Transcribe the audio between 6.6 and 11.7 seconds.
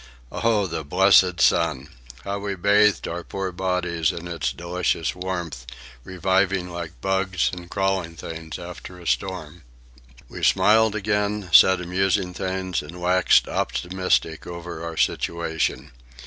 like bugs and crawling things after a storm. We smiled again,